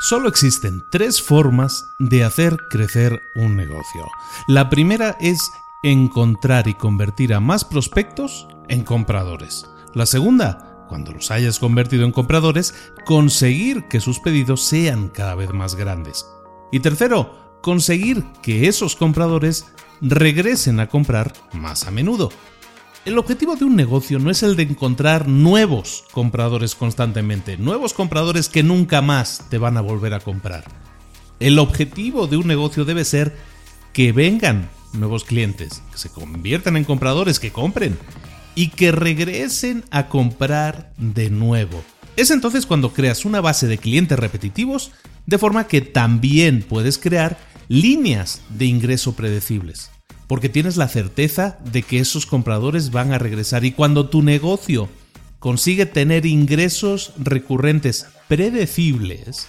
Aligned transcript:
Solo 0.00 0.28
existen 0.28 0.84
tres 0.90 1.20
formas 1.20 1.90
de 1.98 2.22
hacer 2.22 2.56
crecer 2.70 3.20
un 3.34 3.56
negocio. 3.56 4.06
La 4.46 4.70
primera 4.70 5.16
es 5.20 5.50
encontrar 5.82 6.68
y 6.68 6.74
convertir 6.74 7.34
a 7.34 7.40
más 7.40 7.64
prospectos 7.64 8.46
en 8.68 8.84
compradores. 8.84 9.66
La 9.94 10.06
segunda, 10.06 10.84
cuando 10.88 11.10
los 11.10 11.32
hayas 11.32 11.58
convertido 11.58 12.04
en 12.04 12.12
compradores, 12.12 12.74
conseguir 13.06 13.88
que 13.88 13.98
sus 13.98 14.20
pedidos 14.20 14.64
sean 14.64 15.08
cada 15.08 15.34
vez 15.34 15.52
más 15.52 15.74
grandes. 15.74 16.24
Y 16.70 16.78
tercero, 16.78 17.58
conseguir 17.60 18.24
que 18.40 18.68
esos 18.68 18.94
compradores 18.94 19.66
regresen 20.00 20.78
a 20.78 20.88
comprar 20.88 21.32
más 21.52 21.88
a 21.88 21.90
menudo. 21.90 22.30
El 23.04 23.16
objetivo 23.16 23.56
de 23.56 23.64
un 23.64 23.76
negocio 23.76 24.18
no 24.18 24.30
es 24.30 24.42
el 24.42 24.56
de 24.56 24.64
encontrar 24.64 25.28
nuevos 25.28 26.04
compradores 26.12 26.74
constantemente, 26.74 27.56
nuevos 27.56 27.94
compradores 27.94 28.48
que 28.48 28.62
nunca 28.62 29.00
más 29.00 29.44
te 29.48 29.56
van 29.56 29.76
a 29.76 29.80
volver 29.80 30.14
a 30.14 30.20
comprar. 30.20 30.64
El 31.40 31.58
objetivo 31.58 32.26
de 32.26 32.36
un 32.36 32.46
negocio 32.46 32.84
debe 32.84 33.04
ser 33.04 33.34
que 33.92 34.12
vengan 34.12 34.68
nuevos 34.92 35.24
clientes, 35.24 35.82
que 35.92 35.98
se 35.98 36.10
conviertan 36.10 36.76
en 36.76 36.84
compradores, 36.84 37.38
que 37.38 37.52
compren 37.52 37.96
y 38.54 38.70
que 38.70 38.92
regresen 38.92 39.84
a 39.90 40.08
comprar 40.08 40.92
de 40.98 41.30
nuevo. 41.30 41.82
Es 42.16 42.30
entonces 42.30 42.66
cuando 42.66 42.92
creas 42.92 43.24
una 43.24 43.40
base 43.40 43.68
de 43.68 43.78
clientes 43.78 44.18
repetitivos, 44.18 44.90
de 45.24 45.38
forma 45.38 45.68
que 45.68 45.80
también 45.80 46.62
puedes 46.62 46.98
crear 46.98 47.38
líneas 47.68 48.42
de 48.50 48.66
ingreso 48.66 49.14
predecibles 49.14 49.90
porque 50.28 50.48
tienes 50.48 50.76
la 50.76 50.88
certeza 50.88 51.58
de 51.72 51.82
que 51.82 51.98
esos 51.98 52.26
compradores 52.26 52.92
van 52.92 53.12
a 53.12 53.18
regresar. 53.18 53.64
Y 53.64 53.72
cuando 53.72 54.08
tu 54.08 54.22
negocio 54.22 54.88
consigue 55.40 55.86
tener 55.86 56.26
ingresos 56.26 57.12
recurrentes 57.16 58.06
predecibles, 58.28 59.48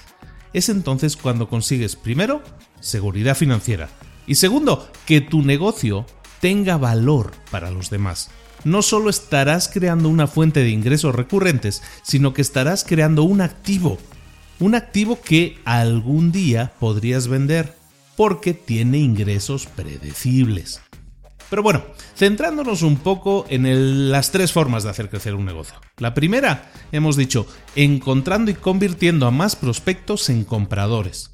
es 0.53 0.69
entonces 0.69 1.17
cuando 1.17 1.49
consigues 1.49 1.95
primero 1.95 2.41
seguridad 2.79 3.35
financiera. 3.35 3.89
Y 4.25 4.35
segundo 4.35 4.89
que 5.05 5.21
tu 5.21 5.43
negocio 5.43 6.05
tenga 6.39 6.77
valor 6.77 7.33
para 7.51 7.71
los 7.71 7.89
demás. 7.89 8.31
No 8.63 8.81
solo 8.81 9.09
estarás 9.09 9.69
creando 9.69 10.09
una 10.09 10.27
fuente 10.27 10.61
de 10.61 10.69
ingresos 10.69 11.13
recurrentes, 11.13 11.81
sino 12.03 12.33
que 12.33 12.41
estarás 12.41 12.85
creando 12.85 13.23
un 13.23 13.41
activo, 13.41 13.97
un 14.59 14.75
activo 14.75 15.19
que 15.21 15.57
algún 15.65 16.31
día 16.31 16.73
podrías 16.79 17.27
vender 17.27 17.78
porque 18.19 18.53
tiene 18.53 18.97
ingresos 18.97 19.65
predecibles. 19.65 20.81
Pero 21.49 21.63
bueno, 21.63 21.85
centrándonos 22.17 22.81
un 22.81 22.97
poco 22.97 23.45
en 23.47 24.11
las 24.11 24.31
tres 24.31 24.51
formas 24.51 24.83
de 24.83 24.89
hacer 24.89 25.09
crecer 25.09 25.35
un 25.35 25.45
negocio. 25.45 25.75
La 25.99 26.13
primera, 26.13 26.69
hemos 26.91 27.15
dicho, 27.15 27.47
encontrando 27.77 28.51
y 28.51 28.55
convirtiendo 28.55 29.25
a 29.25 29.31
más 29.31 29.55
prospectos 29.55 30.29
en 30.29 30.43
compradores. 30.43 31.31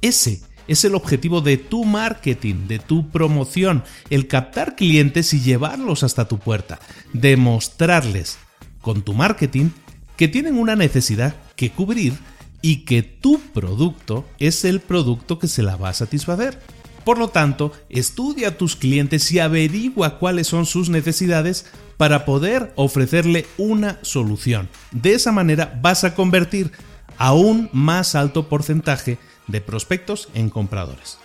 Ese 0.00 0.40
es 0.68 0.86
el 0.86 0.94
objetivo 0.94 1.42
de 1.42 1.58
tu 1.58 1.84
marketing, 1.84 2.66
de 2.66 2.78
tu 2.78 3.10
promoción, 3.10 3.84
el 4.08 4.26
captar 4.26 4.74
clientes 4.74 5.34
y 5.34 5.42
llevarlos 5.42 6.02
hasta 6.02 6.28
tu 6.28 6.38
puerta, 6.38 6.80
demostrarles 7.12 8.38
con 8.80 9.02
tu 9.02 9.12
marketing 9.12 9.68
que 10.16 10.28
tienen 10.28 10.56
una 10.56 10.76
necesidad 10.76 11.36
que 11.56 11.72
cubrir 11.72 12.14
y 12.62 12.84
que 12.84 13.02
tu 13.02 13.40
producto 13.52 14.24
es 14.38 14.64
el 14.64 14.80
producto 14.80 15.38
que 15.38 15.48
se 15.48 15.62
la 15.62 15.76
va 15.76 15.90
a 15.90 15.94
satisfacer. 15.94 16.60
Por 17.04 17.18
lo 17.18 17.28
tanto, 17.28 17.72
estudia 17.88 18.48
a 18.48 18.58
tus 18.58 18.74
clientes 18.74 19.30
y 19.30 19.38
averigua 19.38 20.18
cuáles 20.18 20.48
son 20.48 20.66
sus 20.66 20.88
necesidades 20.88 21.66
para 21.96 22.24
poder 22.24 22.72
ofrecerle 22.74 23.46
una 23.58 23.98
solución. 24.02 24.68
De 24.90 25.14
esa 25.14 25.30
manera 25.30 25.78
vas 25.80 26.02
a 26.04 26.14
convertir 26.14 26.72
a 27.16 27.32
un 27.32 27.70
más 27.72 28.14
alto 28.14 28.48
porcentaje 28.48 29.18
de 29.46 29.60
prospectos 29.60 30.28
en 30.34 30.50
compradores. 30.50 31.18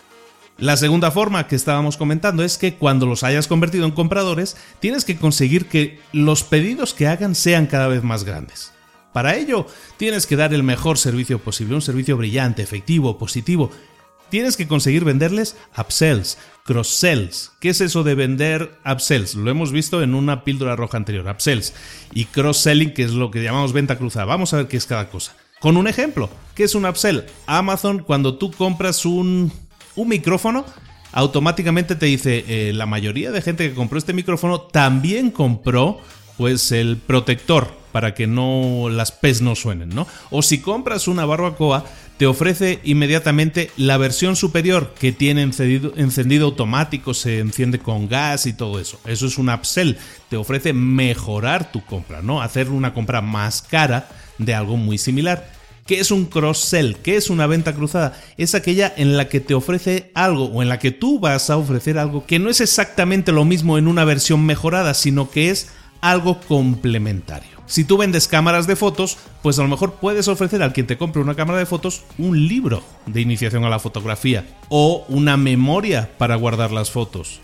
La 0.58 0.78
segunda 0.78 1.10
forma 1.10 1.48
que 1.48 1.56
estábamos 1.56 1.98
comentando 1.98 2.44
es 2.44 2.60
que 2.60 2.76
cuando 2.76 3.08
los 3.08 3.24
hayas 3.24 3.48
convertido 3.48 3.86
en 3.86 3.92
compradores, 3.92 4.58
tienes 4.80 5.06
que 5.06 5.18
conseguir 5.18 5.66
que 5.66 6.00
los 6.14 6.44
pedidos 6.44 6.94
que 6.94 7.08
hagan 7.08 7.34
sean 7.34 7.66
cada 7.66 7.88
vez 7.88 8.04
más 8.04 8.24
grandes. 8.24 8.72
Para 9.14 9.36
ello, 9.36 9.68
tienes 9.98 10.26
que 10.26 10.36
dar 10.36 10.54
el 10.54 10.64
mejor 10.64 10.98
servicio 10.98 11.40
posible, 11.40 11.76
un 11.76 11.82
servicio 11.82 12.18
brillante, 12.18 12.62
efectivo, 12.62 13.18
positivo. 13.18 13.72
Tienes 14.30 14.56
que 14.56 14.68
conseguir 14.68 15.04
venderles 15.04 15.58
upsells, 15.78 16.38
cross-sells. 16.64 17.52
¿Qué 17.60 17.70
es 17.70 17.82
eso 17.82 18.04
de 18.04 18.16
vender 18.16 18.78
upsells? 18.90 19.36
Lo 19.36 19.52
hemos 19.52 19.74
visto 19.74 20.02
en 20.02 20.16
una 20.16 20.46
píldora 20.46 20.78
roja 20.78 20.96
anterior, 20.96 21.28
upsells. 21.28 21.74
Y 22.14 22.26
cross-selling, 22.26 22.94
que 22.94 23.04
es 23.04 23.12
lo 23.12 23.30
que 23.30 23.44
llamamos 23.44 23.74
venta 23.74 23.98
cruzada. 23.98 24.26
Vamos 24.26 24.54
a 24.54 24.58
ver 24.58 24.68
qué 24.70 24.78
es 24.78 24.86
cada 24.86 25.10
cosa. 25.10 25.36
Con 25.60 25.78
un 25.78 25.88
ejemplo, 25.88 26.28
¿qué 26.56 26.64
es 26.64 26.74
un 26.74 26.86
upsell? 26.86 27.26
Amazon, 27.46 28.00
cuando 28.00 28.36
tú 28.36 28.52
compras 28.52 29.06
un, 29.06 29.52
micrófono, 29.96 30.66
automáticamente 31.12 31.96
te 31.96 32.08
dice, 32.08 32.46
eh, 32.48 32.74
la 32.74 32.88
mayoría 32.88 33.30
de 33.30 33.44
gente 33.44 33.70
que 33.70 33.76
compró 33.76 34.00
este 34.00 34.14
micrófono 34.14 34.62
también 34.62 35.30
compró 35.30 36.00
pues 36.38 36.72
el 36.72 36.98
protector 36.98 37.81
para 37.92 38.14
que 38.14 38.28
no 38.28 38.88
las 38.90 39.12
pes 39.12 39.42
no 39.42 39.56
suenen, 39.56 39.90
¿no? 39.90 40.08
O 40.30 40.42
si 40.42 40.60
compras 40.60 41.08
una 41.08 41.26
barbacoa, 41.26 41.86
te 42.18 42.28
ofrece 42.28 42.80
inmediatamente 42.84 43.72
la 43.78 43.98
versión 43.98 44.36
superior 44.36 44.94
que 45.00 45.12
tiene 45.12 45.42
encendido, 45.42 45.94
encendido, 45.96 46.46
automático, 46.46 47.16
se 47.16 47.40
enciende 47.40 47.80
con 47.80 48.08
gas 48.08 48.46
y 48.46 48.54
todo 48.54 48.80
eso. 48.80 49.00
Eso 49.06 49.26
es 49.26 49.40
un 49.40 49.50
upsell, 49.50 49.98
te 50.30 50.38
ofrece 50.38 50.72
mejorar 50.72 51.72
tu 51.72 51.84
compra, 51.84 52.22
¿no? 52.22 52.42
Hacer 52.42 52.70
una 52.70 52.94
compra 52.94 53.22
más 53.22 53.64
cara 53.64 54.08
de 54.38 54.54
algo 54.54 54.78
muy 54.78 54.98
similar. 54.98 55.52
¿Qué 55.88 56.00
es 56.00 56.12
un 56.12 56.26
cross-sell? 56.26 56.98
¿Qué 56.98 57.16
es 57.16 57.30
una 57.30 57.48
venta 57.48 57.74
cruzada? 57.74 58.14
Es 58.38 58.54
aquella 58.54 58.94
en 58.96 59.18
la 59.18 59.28
que 59.28 59.40
te 59.40 59.56
ofrece 59.56 60.12
algo 60.14 60.46
o 60.46 60.62
en 60.62 60.70
la 60.70 60.80
que 60.80 60.92
tú 60.92 61.20
vas 61.20 61.50
a 61.50 61.58
ofrecer 61.58 61.98
algo 61.98 62.26
que 62.26 62.40
no 62.40 62.50
es 62.50 62.62
exactamente 62.62 63.32
lo 63.32 63.46
mismo 63.46 63.78
en 63.78 63.88
una 63.88 64.06
versión 64.06 64.46
mejorada, 64.46 64.94
sino 64.94 65.32
que 65.32 65.50
es 65.50 65.72
algo 66.02 66.40
complementario. 66.42 67.62
Si 67.68 67.86
tú 67.86 67.98
vendes 67.98 68.28
cámaras 68.28 68.68
de 68.68 68.76
fotos, 68.76 69.18
pues 69.42 69.58
a 69.58 69.62
lo 69.62 69.70
mejor 69.70 69.94
puedes 69.94 70.28
ofrecer 70.28 70.62
al 70.62 70.74
quien 70.74 70.88
te 70.88 70.98
compre 70.98 71.22
una 71.22 71.36
cámara 71.36 71.60
de 71.60 71.66
fotos 71.66 72.04
un 72.18 72.48
libro 72.48 72.84
de 73.06 73.22
iniciación 73.22 73.64
a 73.64 73.70
la 73.70 73.80
fotografía 73.80 74.46
o 74.68 75.06
una 75.08 75.38
memoria 75.38 76.12
para 76.18 76.36
guardar 76.36 76.72
las 76.72 76.92
fotos. 76.92 77.40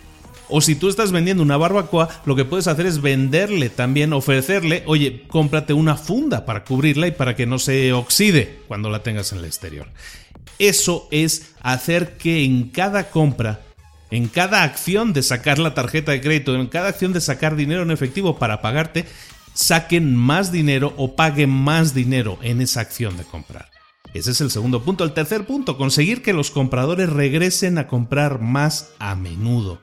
O 0.49 0.61
si 0.61 0.75
tú 0.75 0.87
estás 0.89 1.11
vendiendo 1.11 1.43
una 1.43 1.57
barbacoa, 1.57 2.09
lo 2.25 2.35
que 2.35 2.45
puedes 2.45 2.67
hacer 2.67 2.85
es 2.85 3.01
venderle 3.01 3.69
también, 3.69 4.13
ofrecerle, 4.13 4.83
oye, 4.85 5.23
cómprate 5.27 5.73
una 5.73 5.95
funda 5.95 6.45
para 6.45 6.63
cubrirla 6.63 7.07
y 7.07 7.11
para 7.11 7.35
que 7.35 7.45
no 7.45 7.59
se 7.59 7.91
oxide 7.93 8.61
cuando 8.67 8.89
la 8.89 9.03
tengas 9.03 9.31
en 9.31 9.39
el 9.39 9.45
exterior. 9.45 9.87
Eso 10.59 11.07
es 11.11 11.53
hacer 11.61 12.17
que 12.17 12.43
en 12.43 12.69
cada 12.69 13.09
compra 13.11 13.61
en 14.11 14.27
cada 14.27 14.63
acción 14.63 15.13
de 15.13 15.23
sacar 15.23 15.59
la 15.59 15.73
tarjeta 15.73 16.11
de 16.11 16.21
crédito, 16.21 16.55
en 16.55 16.67
cada 16.67 16.89
acción 16.89 17.13
de 17.13 17.21
sacar 17.21 17.55
dinero 17.55 17.83
en 17.83 17.91
efectivo 17.91 18.37
para 18.37 18.61
pagarte, 18.61 19.05
saquen 19.53 20.15
más 20.15 20.51
dinero 20.51 20.93
o 20.97 21.15
paguen 21.15 21.49
más 21.49 21.93
dinero 21.93 22.37
en 22.41 22.61
esa 22.61 22.81
acción 22.81 23.17
de 23.17 23.23
comprar. 23.23 23.69
Ese 24.13 24.31
es 24.31 24.41
el 24.41 24.51
segundo 24.51 24.83
punto. 24.83 25.03
El 25.03 25.13
tercer 25.13 25.45
punto, 25.45 25.77
conseguir 25.77 26.21
que 26.21 26.33
los 26.33 26.51
compradores 26.51 27.09
regresen 27.09 27.77
a 27.77 27.87
comprar 27.87 28.39
más 28.39 28.91
a 28.99 29.15
menudo. 29.15 29.81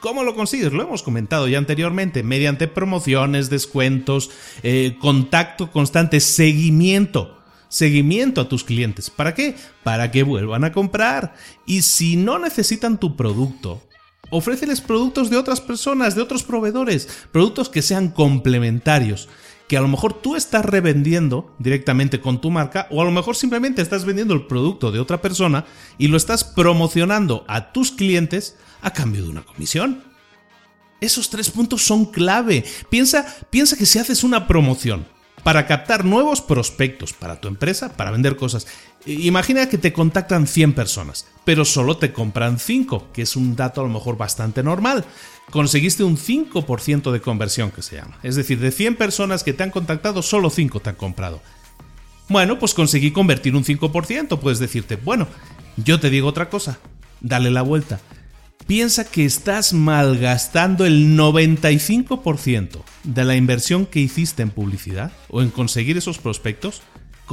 ¿Cómo 0.00 0.24
lo 0.24 0.34
consigues? 0.34 0.72
Lo 0.72 0.82
hemos 0.82 1.02
comentado 1.02 1.48
ya 1.48 1.58
anteriormente, 1.58 2.22
mediante 2.22 2.68
promociones, 2.68 3.50
descuentos, 3.50 4.30
eh, 4.62 4.96
contacto 5.00 5.70
constante, 5.70 6.20
seguimiento 6.20 7.36
seguimiento 7.68 8.40
a 8.40 8.48
tus 8.48 8.64
clientes. 8.64 9.10
¿Para 9.10 9.34
qué? 9.34 9.56
Para 9.82 10.10
que 10.10 10.22
vuelvan 10.22 10.64
a 10.64 10.72
comprar. 10.72 11.34
Y 11.66 11.82
si 11.82 12.16
no 12.16 12.38
necesitan 12.38 12.98
tu 12.98 13.16
producto, 13.16 13.82
ofréceles 14.30 14.80
productos 14.80 15.30
de 15.30 15.36
otras 15.36 15.60
personas, 15.60 16.14
de 16.14 16.22
otros 16.22 16.42
proveedores, 16.42 17.08
productos 17.32 17.68
que 17.68 17.82
sean 17.82 18.08
complementarios 18.08 19.28
que 19.68 19.76
a 19.76 19.80
lo 19.80 19.88
mejor 19.88 20.14
tú 20.14 20.36
estás 20.36 20.64
revendiendo 20.64 21.54
directamente 21.58 22.20
con 22.20 22.40
tu 22.40 22.50
marca 22.50 22.86
o 22.90 23.02
a 23.02 23.04
lo 23.04 23.10
mejor 23.10 23.36
simplemente 23.36 23.82
estás 23.82 24.04
vendiendo 24.04 24.34
el 24.34 24.46
producto 24.46 24.92
de 24.92 25.00
otra 25.00 25.20
persona 25.20 25.64
y 25.98 26.08
lo 26.08 26.16
estás 26.16 26.44
promocionando 26.44 27.44
a 27.48 27.72
tus 27.72 27.90
clientes 27.90 28.56
a 28.80 28.92
cambio 28.92 29.24
de 29.24 29.30
una 29.30 29.44
comisión. 29.44 30.04
Esos 31.00 31.28
tres 31.30 31.50
puntos 31.50 31.82
son 31.82 32.06
clave. 32.06 32.64
Piensa, 32.88 33.26
piensa 33.50 33.76
que 33.76 33.86
si 33.86 33.98
haces 33.98 34.24
una 34.24 34.46
promoción 34.46 35.06
para 35.42 35.66
captar 35.66 36.04
nuevos 36.04 36.40
prospectos 36.40 37.12
para 37.12 37.40
tu 37.40 37.48
empresa, 37.48 37.96
para 37.96 38.10
vender 38.10 38.36
cosas. 38.36 38.66
Imagina 39.06 39.68
que 39.68 39.78
te 39.78 39.92
contactan 39.92 40.46
100 40.46 40.72
personas, 40.72 41.26
pero 41.44 41.64
solo 41.64 41.96
te 41.96 42.12
compran 42.12 42.58
5, 42.58 43.12
que 43.12 43.22
es 43.22 43.36
un 43.36 43.54
dato 43.54 43.80
a 43.80 43.84
lo 43.84 43.90
mejor 43.90 44.16
bastante 44.16 44.62
normal. 44.62 45.04
Conseguiste 45.50 46.02
un 46.02 46.16
5% 46.16 47.12
de 47.12 47.20
conversión 47.20 47.70
que 47.70 47.82
se 47.82 47.96
llama. 47.96 48.18
Es 48.22 48.34
decir, 48.34 48.58
de 48.58 48.72
100 48.72 48.96
personas 48.96 49.44
que 49.44 49.52
te 49.52 49.62
han 49.62 49.70
contactado, 49.70 50.22
solo 50.22 50.50
5 50.50 50.80
te 50.80 50.90
han 50.90 50.96
comprado. 50.96 51.40
Bueno, 52.28 52.58
pues 52.58 52.74
conseguí 52.74 53.12
convertir 53.12 53.54
un 53.54 53.64
5%. 53.64 54.40
Puedes 54.40 54.58
decirte, 54.58 54.96
bueno, 54.96 55.28
yo 55.76 56.00
te 56.00 56.10
digo 56.10 56.26
otra 56.28 56.48
cosa. 56.48 56.78
Dale 57.20 57.50
la 57.50 57.62
vuelta 57.62 58.00
piensa 58.66 59.04
que 59.04 59.24
estás 59.24 59.72
malgastando 59.72 60.84
el 60.86 61.16
95% 61.16 62.82
de 63.04 63.24
la 63.24 63.36
inversión 63.36 63.86
que 63.86 64.00
hiciste 64.00 64.42
en 64.42 64.50
publicidad 64.50 65.12
o 65.28 65.42
en 65.42 65.50
conseguir 65.50 65.96
esos 65.96 66.18
prospectos 66.18 66.82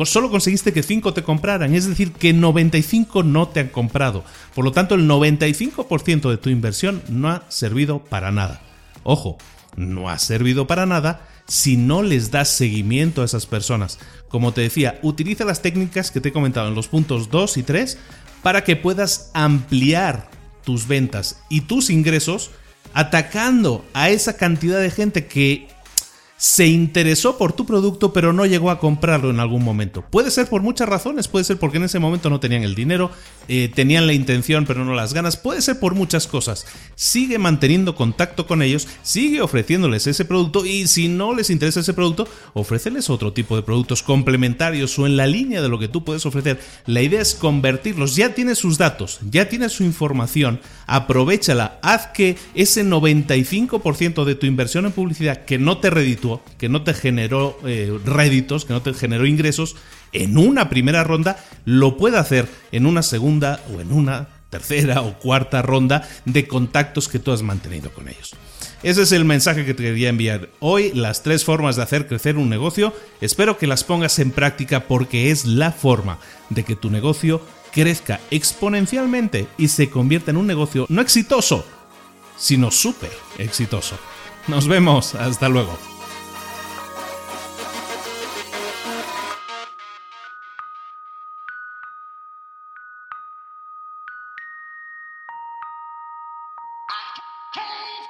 solo 0.06 0.30
conseguiste 0.30 0.74
que 0.74 0.84
5 0.84 1.14
te 1.14 1.24
compraran, 1.24 1.76
es 1.76 1.88
decir, 1.88 2.12
que 2.14 2.34
95 2.34 3.24
no 3.24 3.48
te 3.50 3.60
han 3.60 3.68
comprado. 3.68 4.24
Por 4.56 4.66
lo 4.66 4.72
tanto, 4.72 4.96
el 4.96 5.08
95% 5.08 6.30
de 6.30 6.38
tu 6.38 6.50
inversión 6.50 7.04
no 7.10 7.30
ha 7.30 7.44
servido 7.50 8.04
para 8.04 8.32
nada. 8.32 8.62
Ojo, 9.04 9.38
no 9.76 10.10
ha 10.10 10.18
servido 10.18 10.66
para 10.66 10.86
nada 10.86 11.28
si 11.48 11.78
no 11.78 12.02
les 12.02 12.32
das 12.32 12.50
seguimiento 12.50 13.22
a 13.22 13.26
esas 13.26 13.46
personas. 13.46 14.00
Como 14.30 14.52
te 14.52 14.62
decía, 14.62 15.00
utiliza 15.04 15.46
las 15.46 15.62
técnicas 15.62 16.10
que 16.10 16.22
te 16.22 16.30
he 16.30 16.34
comentado 16.34 16.70
en 16.70 16.76
los 16.76 16.88
puntos 16.88 17.30
2 17.30 17.58
y 17.58 17.64
3 17.64 17.98
para 18.42 18.64
que 18.64 18.76
puedas 18.76 19.30
ampliar 19.34 20.30
tus 20.64 20.88
ventas 20.88 21.42
y 21.50 21.62
tus 21.62 21.90
ingresos 21.90 22.52
atacando 22.94 23.86
a 23.94 24.10
esa 24.10 24.38
cantidad 24.38 24.80
de 24.80 24.92
gente 24.92 25.26
que 25.26 25.68
se 26.44 26.68
interesó 26.68 27.38
por 27.38 27.54
tu 27.54 27.66
producto 27.66 28.12
pero 28.12 28.34
no 28.34 28.46
llegó 28.46 28.70
a 28.70 28.78
comprarlo 28.78 29.30
en 29.30 29.40
algún 29.40 29.64
momento. 29.64 30.04
Puede 30.12 30.30
ser 30.30 30.50
por 30.50 30.62
muchas 30.62 30.90
razones, 30.90 31.30
puede 31.30 31.46
ser 31.46 31.58
porque 31.58 31.78
en 31.78 31.86
ese 31.86 32.00
momento 32.00 32.30
no 32.30 32.42
tenían 32.42 32.64
el 32.64 32.76
dinero, 32.76 33.12
eh, 33.48 33.72
tenían 33.74 34.08
la 34.08 34.14
intención 34.14 34.66
pero 34.66 34.84
no 34.84 34.94
las 34.94 35.14
ganas, 35.14 35.38
puede 35.38 35.62
ser 35.62 35.80
por 35.80 35.96
muchas 35.96 36.28
cosas. 36.28 36.66
Sigue 36.96 37.38
manteniendo 37.38 37.96
contacto 37.96 38.46
con 38.46 38.62
ellos, 38.62 38.90
sigue 39.04 39.42
ofreciéndoles 39.42 40.06
ese 40.06 40.26
producto 40.26 40.66
y 40.66 40.86
si 40.88 41.08
no 41.08 41.34
les 41.34 41.50
interesa 41.50 41.80
ese 41.80 41.94
producto, 41.94 42.28
ofréceles 42.52 43.10
otro 43.10 43.32
tipo 43.32 43.56
de 43.56 43.64
productos 43.64 44.04
complementarios 44.04 45.00
o 45.00 45.08
en 45.08 45.16
la 45.16 45.28
línea 45.28 45.62
de 45.62 45.70
lo 45.70 45.80
que 45.80 45.88
tú 45.88 46.04
puedes 46.04 46.26
ofrecer. 46.26 46.60
La 46.86 47.02
idea 47.02 47.22
es 47.22 47.36
convertirlos, 47.36 48.18
ya 48.18 48.36
tienes 48.36 48.58
sus 48.58 48.78
datos, 48.78 49.20
ya 49.32 49.48
tienes 49.48 49.72
su 49.72 49.86
información, 49.86 50.60
aprovechala, 50.88 51.80
haz 51.82 52.08
que 52.08 52.36
ese 52.54 52.84
95% 52.84 54.26
de 54.26 54.36
tu 54.36 54.46
inversión 54.46 54.86
en 54.86 54.92
publicidad 54.92 55.46
que 55.46 55.58
no 55.58 55.78
te 55.78 55.90
reditúa 55.90 56.33
que 56.58 56.70
no 56.70 56.84
te 56.84 56.94
generó 56.94 57.58
eh, 57.66 57.98
réditos, 58.06 58.66
que 58.66 58.74
no 58.74 58.82
te 58.82 58.94
generó 58.94 59.26
ingresos 59.26 59.76
en 60.12 60.38
una 60.38 60.70
primera 60.70 61.04
ronda, 61.04 61.44
lo 61.66 61.98
puede 61.98 62.18
hacer 62.18 62.48
en 62.72 62.86
una 62.86 63.02
segunda 63.02 63.62
o 63.76 63.82
en 63.82 63.92
una 63.92 64.28
tercera 64.50 65.02
o 65.02 65.18
cuarta 65.18 65.64
ronda 65.64 66.08
de 66.26 66.48
contactos 66.48 67.10
que 67.10 67.20
tú 67.20 67.32
has 67.32 67.42
mantenido 67.42 67.92
con 67.92 68.08
ellos. 68.08 68.36
Ese 68.84 69.02
es 69.02 69.12
el 69.14 69.26
mensaje 69.26 69.66
que 69.66 69.74
te 69.74 69.84
quería 69.84 70.10
enviar 70.10 70.50
hoy, 70.60 70.92
las 70.94 71.24
tres 71.24 71.46
formas 71.46 71.78
de 71.78 71.84
hacer 71.84 72.08
crecer 72.08 72.38
un 72.38 72.50
negocio. 72.50 72.94
Espero 73.22 73.58
que 73.58 73.66
las 73.66 73.84
pongas 73.84 74.20
en 74.20 74.32
práctica 74.32 74.82
porque 74.82 75.32
es 75.32 75.46
la 75.46 75.72
forma 75.72 76.20
de 76.50 76.64
que 76.64 76.76
tu 76.76 76.92
negocio 76.92 77.42
crezca 77.72 78.20
exponencialmente 78.30 79.48
y 79.58 79.70
se 79.70 79.90
convierta 79.90 80.32
en 80.32 80.38
un 80.38 80.48
negocio 80.48 80.86
no 80.90 81.02
exitoso, 81.02 81.66
sino 82.38 82.72
súper 82.72 83.12
exitoso. 83.38 83.98
Nos 84.48 84.68
vemos, 84.68 85.16
hasta 85.16 85.48
luego. 85.48 85.93
Please, 97.74 98.08